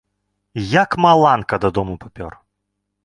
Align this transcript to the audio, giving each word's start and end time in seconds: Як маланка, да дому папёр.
Як 0.83 0.97
маланка, 1.05 1.55
да 1.67 1.71
дому 1.77 1.95
папёр. 2.07 2.33